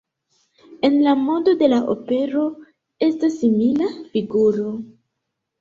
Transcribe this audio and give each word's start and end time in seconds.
En 0.87 0.95
la 1.07 1.13
mondo 1.25 1.53
de 1.59 1.69
la 1.69 1.79
opero 1.95 2.47
esta 3.09 3.29
simila 3.37 3.91
figuro. 4.15 4.73